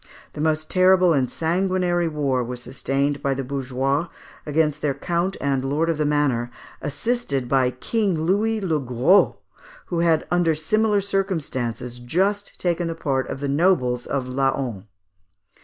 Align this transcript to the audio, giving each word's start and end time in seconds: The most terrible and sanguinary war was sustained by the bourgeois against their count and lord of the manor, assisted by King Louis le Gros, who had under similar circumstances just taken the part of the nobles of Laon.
The 0.33 0.41
most 0.41 0.67
terrible 0.71 1.13
and 1.13 1.29
sanguinary 1.29 2.07
war 2.07 2.43
was 2.43 2.59
sustained 2.63 3.21
by 3.21 3.35
the 3.35 3.43
bourgeois 3.43 4.07
against 4.47 4.81
their 4.81 4.95
count 4.95 5.37
and 5.39 5.63
lord 5.63 5.91
of 5.91 5.99
the 5.99 6.07
manor, 6.07 6.49
assisted 6.81 7.47
by 7.47 7.69
King 7.69 8.15
Louis 8.19 8.59
le 8.61 8.79
Gros, 8.79 9.35
who 9.85 9.99
had 9.99 10.25
under 10.31 10.55
similar 10.55 11.01
circumstances 11.01 11.99
just 11.99 12.59
taken 12.59 12.87
the 12.87 12.95
part 12.95 13.29
of 13.29 13.41
the 13.41 13.47
nobles 13.47 14.07
of 14.07 14.27
Laon. 14.27 14.87